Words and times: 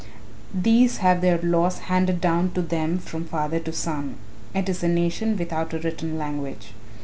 These 0.51 0.97
have 0.97 1.21
their 1.21 1.37
laws 1.43 1.77
handed 1.81 2.19
down 2.19 2.53
to 2.53 2.63
them 2.63 2.97
from 2.97 3.23
father 3.25 3.59
to 3.59 3.71
son 3.71 4.15
it 4.51 4.67
is 4.67 4.81
a 4.83 4.87
nation 4.87 5.37
without 5.37 5.75
a 5.75 5.77
written 5.79 6.17
language. 6.17 6.73